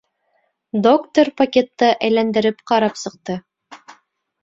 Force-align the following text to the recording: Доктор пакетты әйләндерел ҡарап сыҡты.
Доктор 0.87 1.29
пакетты 1.43 1.91
әйләндерел 2.09 2.59
ҡарап 2.73 3.01
сыҡты. 3.07 3.41